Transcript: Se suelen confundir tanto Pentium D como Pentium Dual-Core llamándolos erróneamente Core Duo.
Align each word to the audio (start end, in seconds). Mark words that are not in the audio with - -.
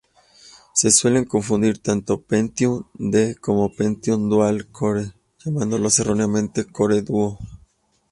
Se 0.73 0.89
suelen 0.89 1.25
confundir 1.25 1.77
tanto 1.77 2.21
Pentium 2.23 2.85
D 2.97 3.35
como 3.39 3.71
Pentium 3.71 4.29
Dual-Core 4.29 5.13
llamándolos 5.45 5.99
erróneamente 5.99 6.65
Core 6.65 7.03
Duo. 7.03 7.37